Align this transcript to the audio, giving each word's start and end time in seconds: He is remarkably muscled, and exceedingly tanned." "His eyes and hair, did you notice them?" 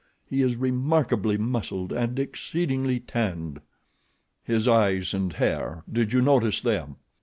He 0.27 0.41
is 0.41 0.55
remarkably 0.55 1.37
muscled, 1.37 1.93
and 1.93 2.17
exceedingly 2.17 2.99
tanned." 2.99 3.61
"His 4.43 4.67
eyes 4.67 5.13
and 5.13 5.31
hair, 5.31 5.83
did 5.91 6.11
you 6.11 6.21
notice 6.23 6.59
them?" 6.59 6.95